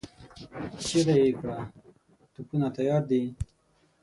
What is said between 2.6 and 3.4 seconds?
تيار دي؟